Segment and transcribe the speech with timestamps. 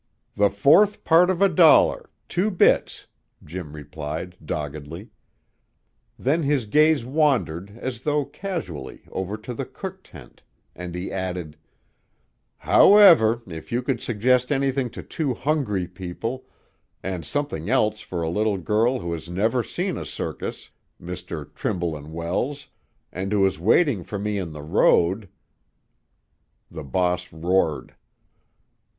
[0.35, 3.05] "The fourth part of a dollar, two bits!"
[3.45, 5.11] Jim replied doggedly.
[6.17, 10.41] Then his gaze wandered as though casually over to the cook tent,
[10.75, 11.55] and he added:
[12.57, 16.45] "However, if you could suggest anything to two hungry people,
[17.03, 21.53] and something else for a little girl who has never seen a circus, Mr.
[21.53, 22.69] Trimble and Wells,
[23.13, 25.29] and who is waiting for me in the road"
[26.71, 27.93] The boss roared.